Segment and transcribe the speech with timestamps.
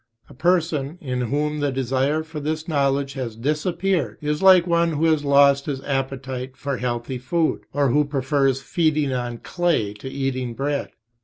[0.27, 5.05] A person in whom the desire for this knowledge has disappeared is like one who
[5.05, 10.55] has lost his appetite for healthy food, or who prefers feeding on clay to eating
[10.55, 10.89] bread.